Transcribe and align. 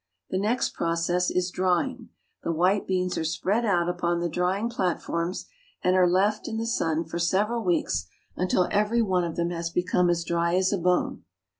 The 0.31 0.39
next 0.39 0.73
process 0.73 1.29
is 1.29 1.51
drying. 1.51 2.09
The 2.41 2.51
white 2.51 2.87
beans 2.87 3.19
are 3.19 3.23
spread 3.23 3.63
out 3.65 3.87
upon 3.87 4.19
the 4.19 4.29
drying 4.29 4.67
platforms, 4.67 5.45
and 5.83 5.95
are 5.95 6.09
left 6.09 6.47
in 6.47 6.57
the 6.57 6.65
sun 6.65 7.03
for 7.05 7.19
several 7.19 7.63
weeks 7.63 8.07
until 8.35 8.67
every 8.71 9.03
one 9.03 9.23
of 9.23 9.35
them 9.35 9.51
has 9.51 9.69
become 9.69 10.09
as 10.09 10.23
dry 10.23 10.55
as 10.55 10.73
a 10.73 10.79
bone. 10.79 11.25